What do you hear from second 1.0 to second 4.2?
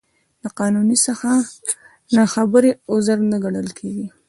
څخه نا خبري، عذر نه ګڼل کېږي.